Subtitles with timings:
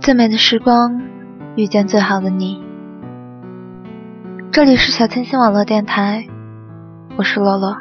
[0.00, 0.98] 最美的时光，
[1.56, 2.64] 遇见最好的你。
[4.50, 6.26] 这里是小清新网络电台，
[7.18, 7.76] 我是洛洛。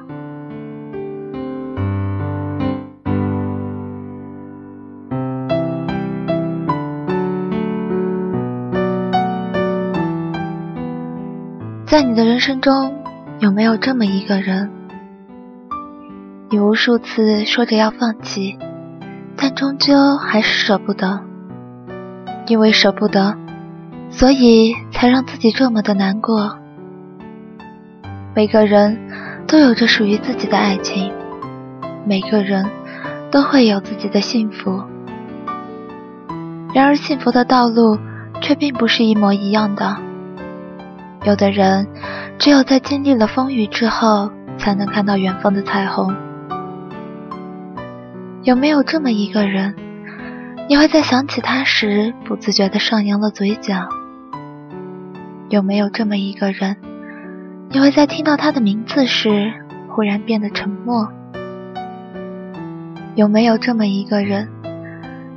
[11.85, 12.93] 在你的人生中，
[13.39, 14.69] 有没有这么一个人？
[16.49, 18.59] 你无数次说着要放弃，
[19.37, 21.28] 但终究还是舍不得。
[22.49, 23.37] 因为舍不得，
[24.09, 26.57] 所以才让自己这么的难过。
[28.35, 28.97] 每个人
[29.47, 31.13] 都有着属于自己的爱情，
[32.07, 32.67] 每个人
[33.29, 34.81] 都会有自己的幸福。
[36.73, 37.99] 然而，幸福的道路
[38.41, 39.95] 却并不是一模一样的。
[41.25, 41.87] 有的人
[42.39, 46.15] 只有在经历了风雨之后，才能看到远方的彩虹。
[48.41, 49.75] 有没有这么一个人？
[50.69, 53.89] 你会在想起他时不自觉地上扬了嘴角。
[55.49, 56.77] 有没有这么一个人？
[57.71, 59.51] 你会在听到他的名字时
[59.87, 61.11] 忽然变得沉默。
[63.15, 64.47] 有没有这么一个人？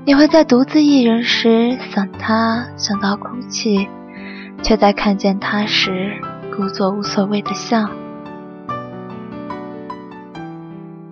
[0.05, 3.89] 你会在独自一人时想他想到哭泣，
[4.63, 6.21] 却在看见他时
[6.55, 7.89] 故作无所谓的笑。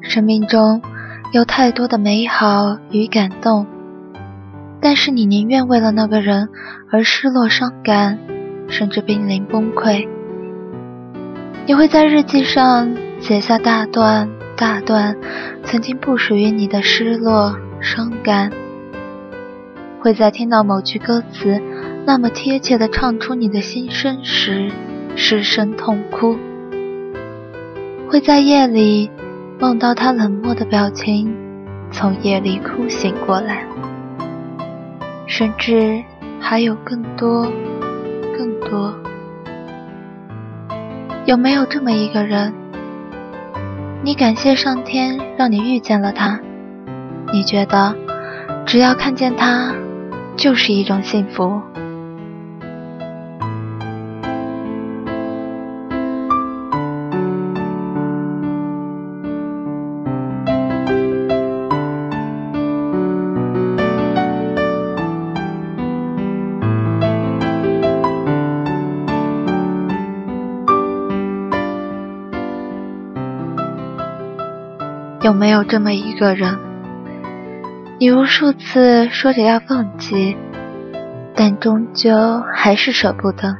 [0.03, 0.83] 生命中
[1.33, 3.67] 有太多的美好与感动。
[4.81, 6.49] 但是你宁愿为了那个人
[6.91, 8.19] 而失落、伤感，
[8.69, 10.09] 甚至濒临崩溃。
[11.67, 15.17] 你会在日记上写下大段大段
[15.63, 18.51] 曾经不属于你的失落、伤感，
[20.01, 21.61] 会在听到某句歌词
[22.07, 24.71] 那么贴切地唱出你的心声时
[25.15, 26.37] 失声痛哭，
[28.09, 29.11] 会在夜里
[29.59, 31.37] 梦到他冷漠的表情，
[31.93, 33.67] 从夜里哭醒过来。
[35.31, 36.03] 甚至
[36.41, 37.45] 还有更多、
[38.37, 38.93] 更多。
[41.25, 42.53] 有没有这么一个人？
[44.03, 46.41] 你感谢上天让你遇见了他，
[47.33, 47.95] 你觉得
[48.67, 49.73] 只要看见他，
[50.37, 51.63] 就是一种幸福。
[75.23, 76.59] 有没有这么一个人？
[77.99, 80.35] 你无数次说着要放弃，
[81.35, 83.55] 但终究还是舍不得。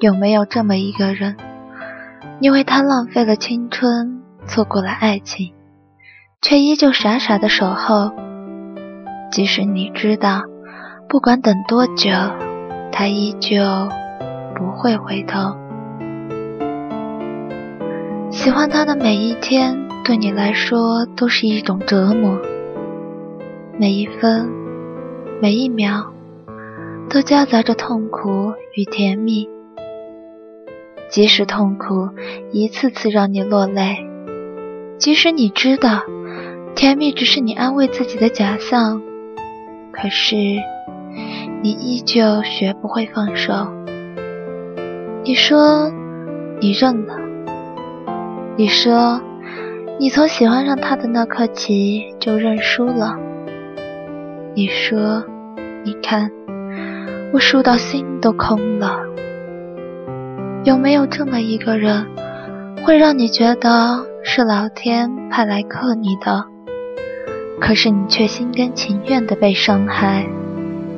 [0.00, 1.36] 有没有这么一个人？
[2.40, 5.52] 因为他浪费了青春，错过了爱情，
[6.40, 8.12] 却依旧傻傻的守候。
[9.30, 10.44] 即使你知道，
[11.10, 12.10] 不管等多久，
[12.90, 13.62] 他依旧
[14.54, 15.54] 不会回头。
[18.46, 22.40] 喜欢他的每一天，对你来说都是一种折磨。
[23.76, 24.48] 每一分，
[25.42, 26.12] 每一秒，
[27.10, 29.48] 都夹杂着痛苦与甜蜜。
[31.08, 32.08] 即使痛苦
[32.52, 34.06] 一次次让你落泪，
[34.96, 36.02] 即使你知道
[36.76, 39.02] 甜蜜只是你安慰自己的假象，
[39.90, 43.52] 可是你依旧学不会放手。
[45.24, 45.90] 你说，
[46.60, 47.25] 你认了。
[48.58, 49.20] 你说，
[50.00, 53.14] 你从喜欢上他的那刻起就认输了。
[54.54, 55.22] 你说，
[55.84, 56.30] 你看，
[57.34, 58.98] 我输到心都空了。
[60.64, 62.06] 有没有这么一个人，
[62.82, 66.42] 会让你觉得是老天派来克你的？
[67.60, 70.26] 可是你却心甘情愿的被伤害，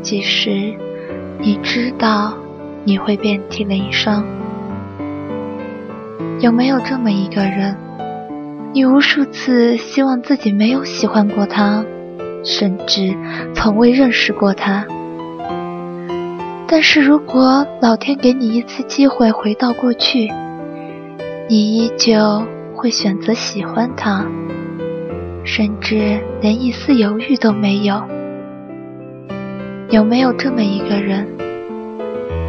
[0.00, 0.73] 即使
[1.41, 2.35] 你知道
[2.85, 4.25] 你会遍体鳞伤。
[6.40, 7.76] 有没有这么一个人？
[8.73, 11.85] 你无数次希望自己没有喜欢过他，
[12.44, 13.12] 甚至
[13.55, 14.87] 从未认识过他。
[16.69, 20.31] 但是如果老天给你一次机会回到过去，
[21.49, 24.25] 你依旧会选择喜欢他，
[25.44, 28.00] 甚至连一丝犹豫都没有。
[29.91, 31.26] 有没有这么一个人？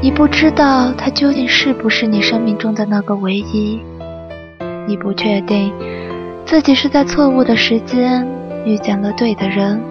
[0.01, 3.81] 你不知道他究竟是不是你生命中的那个唯一，
[4.87, 5.73] 你不确定
[6.45, 8.25] 自己是在错误的时间
[8.65, 9.81] 遇见了对的人，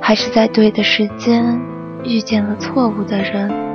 [0.00, 1.60] 还是在对的时间
[2.04, 3.67] 遇见了错误的人。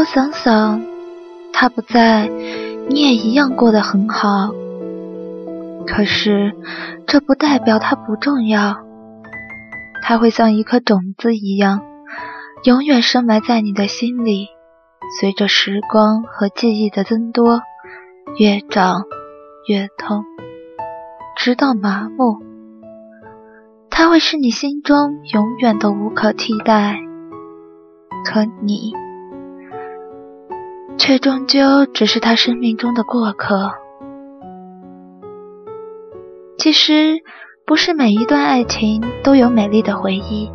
[0.00, 0.82] 是回头想想，
[1.52, 2.26] 他不在，
[2.88, 4.50] 你也一样过得很好。
[5.86, 6.54] 可是，
[7.06, 8.78] 这不代表他不重要。
[10.02, 11.82] 他会像一颗种子一样，
[12.64, 14.48] 永远深埋在你的心里，
[15.20, 17.60] 随着时光和记忆的增多，
[18.38, 19.04] 越长
[19.68, 20.24] 越痛，
[21.36, 22.38] 直到麻木。
[23.90, 26.96] 他会是你心中永远都无可替代，
[28.24, 28.94] 可你，
[31.00, 33.72] 却终究只是他生命中的过客。
[36.58, 37.22] 其实，
[37.64, 40.52] 不是每一段爱情都有美丽的回忆，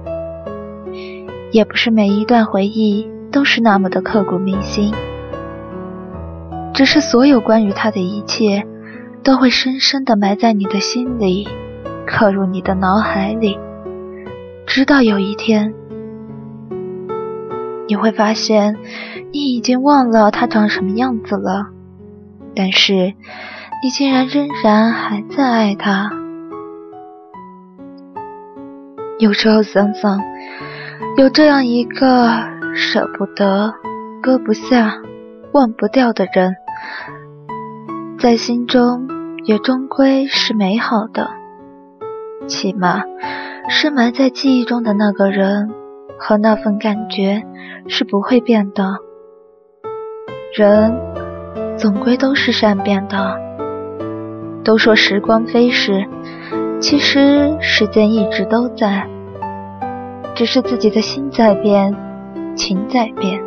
[1.51, 4.94] 也不是每一段回忆都是那么的刻骨铭心。
[6.75, 8.68] 只是所有关于他的一切，
[9.24, 11.48] 都会深深的埋在你的心里，
[12.06, 13.57] 刻入你的脑海里，
[14.68, 15.74] 直到有一天，
[17.88, 18.77] 你会发现，
[19.36, 21.68] 你已经忘了他长什么样子了，
[22.56, 23.14] 但是。
[23.84, 26.10] 你竟然仍然还在爱他。
[29.20, 30.22] 有时候想想，
[31.18, 32.30] 有这样一个
[32.74, 33.74] 舍不得、
[34.24, 34.94] 割不下、
[35.52, 36.56] 忘不掉的人，
[38.18, 39.10] 在心中
[39.44, 41.30] 也终归是美好的。
[42.48, 43.04] 起码，
[43.70, 45.70] 深埋在记忆中的那个人
[46.18, 47.44] 和那份感觉
[47.90, 49.00] 是不会变的。
[50.57, 50.98] 人
[51.78, 53.38] 总归都是善变的。
[54.63, 56.06] 都说时光飞逝，
[56.80, 59.06] 其实时间一直都在，
[60.34, 61.94] 只是自己的心在变，
[62.56, 63.44] 情在变。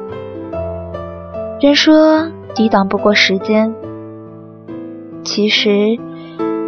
[1.62, 3.75] 人说抵挡不过时间，
[5.25, 5.99] 其实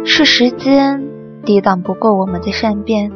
[0.03, 1.03] 是时间
[1.45, 3.11] 抵挡不过我们的善变。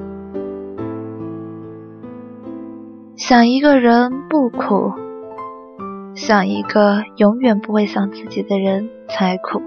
[3.15, 4.93] 想一个人不苦，
[6.15, 9.61] 想一个永远不会想自己的人才苦。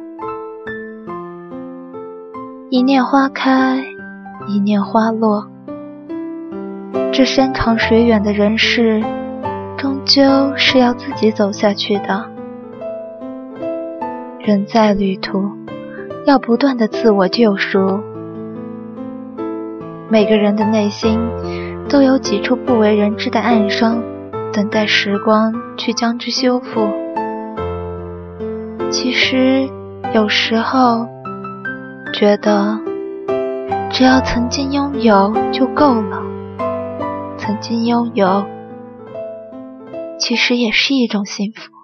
[2.71, 3.85] 一念花开，
[4.49, 5.47] 一念花落。
[7.13, 9.05] 这山长水远的人世，
[9.77, 10.23] 终究
[10.57, 12.31] 是要自己走下去的。
[14.41, 15.51] 人在旅途，
[16.25, 18.01] 要不断的自我救赎。
[20.09, 21.21] 每个人的内心，
[21.91, 24.03] 都有几处不为人知的暗伤，
[24.53, 26.89] 等待时光去将之修复。
[28.91, 29.69] 其实，
[30.15, 31.07] 有时候。
[32.15, 32.81] 觉得
[33.91, 36.23] 只要曾经拥有就够了，
[37.37, 38.45] 曾经拥有
[40.19, 41.78] 其实也是一种幸福。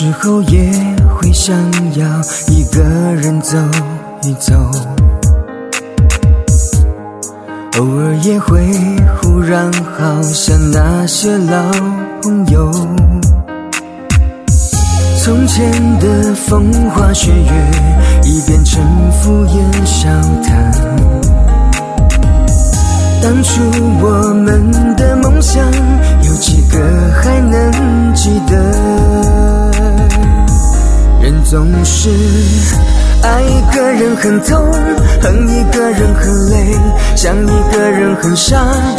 [0.00, 0.72] 时候也。
[1.18, 1.54] 会想
[1.94, 2.06] 要
[2.48, 2.82] 一个
[3.16, 3.58] 人走
[4.22, 4.54] 一走，
[7.78, 8.58] 偶尔也会
[9.20, 11.70] 忽然好想那些老
[12.22, 12.72] 朋友。
[15.22, 17.70] 从前的风花雪月
[18.24, 18.82] 已变成
[19.20, 20.08] 敷衍笑
[20.42, 20.72] 谈，
[23.20, 23.60] 当初
[24.00, 25.62] 我们的梦想
[26.22, 26.78] 有几个
[27.20, 29.49] 还能记得？
[31.20, 32.08] 人总是
[33.22, 34.58] 爱一个人很痛，
[35.20, 36.74] 恨一个人很累，
[37.14, 38.56] 想一个人很傻，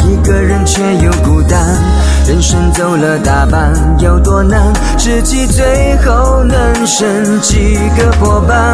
[0.08, 1.60] 一个人却又孤单。
[2.28, 4.72] 人生走了大半，有多难？
[4.96, 8.72] 知己最后能剩几个伙伴？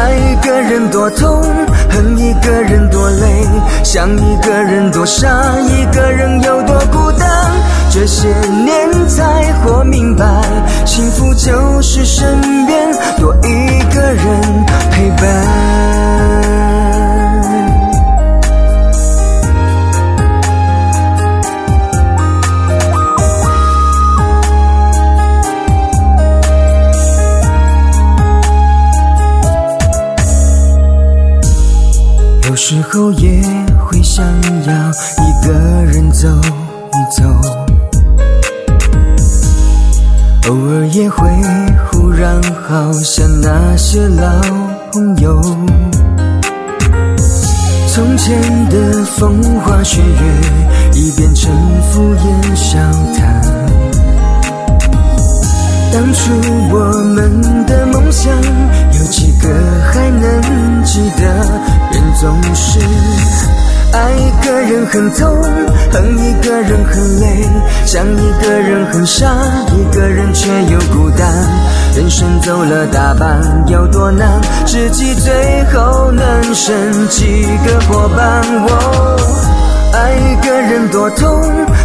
[0.00, 1.42] 爱一个人多痛，
[1.90, 3.46] 恨一个人多累，
[3.84, 5.28] 想一个人多傻，
[5.68, 7.28] 一个人有多孤单？
[7.90, 8.28] 这些
[8.64, 10.24] 年才活明白，
[10.86, 15.89] 幸福就是身边多一个人陪伴。
[42.70, 44.30] 好像那些老
[44.92, 45.42] 朋友，
[47.88, 51.52] 从前的风花雪月已变成
[51.90, 52.78] 敷衍笑
[53.18, 53.42] 谈。
[55.92, 56.30] 当初
[56.70, 56.78] 我
[57.12, 59.48] 们的梦想有几个
[59.92, 61.24] 还能记得？
[61.90, 62.78] 人总是
[63.92, 65.36] 爱一个人很痛。
[65.92, 67.48] 恨一个人很累，
[67.84, 69.26] 想一个人很傻，
[69.74, 71.28] 一个人却又孤单。
[71.96, 74.40] 人生走了大半，有多难？
[74.64, 78.40] 知己最后能剩几个伙伴？
[79.92, 81.28] 爱一个人多痛，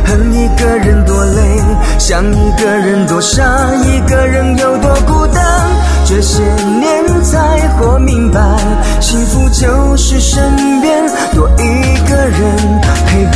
[0.06, 1.60] 恨一个人多累，
[1.98, 3.44] 想一个人多傻，
[3.84, 5.44] 一个人有多孤单？
[6.06, 8.40] 这些年才活明白，
[9.02, 12.40] 幸福就是身边多一个人
[13.08, 13.26] 陪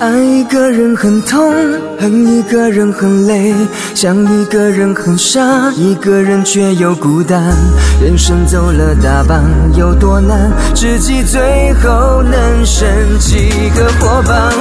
[0.00, 1.52] 爱一个人很痛，
[1.98, 3.52] 恨一个人很累，
[3.96, 7.52] 想一个人很傻，一个人却又孤单。
[8.00, 9.42] 人生走了大半，
[9.76, 10.52] 有多难？
[10.72, 12.88] 知己最后能剩
[13.18, 14.52] 几个伙伴？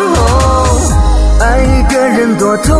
[1.40, 2.76] 爱一个人多痛，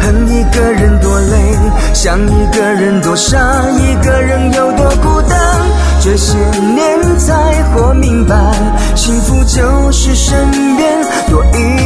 [0.00, 1.58] 恨一个人多累，
[1.92, 3.38] 想一个人多傻，
[3.78, 5.38] 一个人有多孤单？
[6.02, 8.34] 这些年才活明白，
[8.94, 11.79] 幸福就是身边多一。